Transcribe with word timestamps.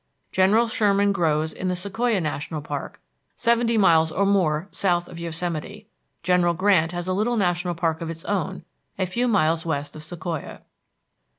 General 0.31 0.67
Sherman 0.67 1.11
grows 1.11 1.53
in 1.53 1.67
the 1.67 1.75
Sequoia 1.75 2.19
National 2.19 2.59
Park, 2.59 2.99
seventy 3.35 3.77
miles 3.77 4.11
or 4.11 4.25
more 4.25 4.67
south 4.71 5.07
of 5.07 5.19
Yosemite; 5.19 5.89
General 6.23 6.55
Grant 6.55 6.91
has 6.91 7.07
a 7.07 7.13
little 7.13 7.37
national 7.37 7.75
park 7.75 8.01
of 8.01 8.09
its 8.09 8.25
own 8.25 8.63
a 8.97 9.05
few 9.05 9.27
miles 9.27 9.63
west 9.63 9.95
of 9.95 10.01
Sequoia. 10.01 10.61